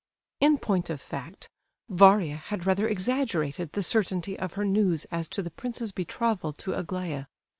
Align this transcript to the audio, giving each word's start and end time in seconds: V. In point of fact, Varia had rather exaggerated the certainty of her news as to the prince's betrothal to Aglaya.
V. 0.39 0.47
In 0.47 0.57
point 0.57 0.89
of 0.89 0.99
fact, 0.99 1.47
Varia 1.87 2.35
had 2.35 2.65
rather 2.65 2.87
exaggerated 2.87 3.73
the 3.73 3.83
certainty 3.83 4.35
of 4.39 4.53
her 4.53 4.65
news 4.65 5.05
as 5.11 5.27
to 5.27 5.43
the 5.43 5.51
prince's 5.51 5.91
betrothal 5.91 6.53
to 6.53 6.73
Aglaya. 6.73 7.25